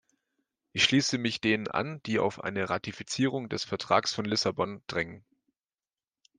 Ich 0.73 0.83
schließe 0.83 1.19
mich 1.19 1.41
denen 1.41 1.67
an, 1.67 2.01
die 2.07 2.17
auf 2.17 2.43
eine 2.43 2.71
Ratifizierung 2.71 3.49
des 3.49 3.63
Vertrags 3.65 4.11
von 4.15 4.25
Lissabon 4.25 4.81
drängen. 4.87 5.23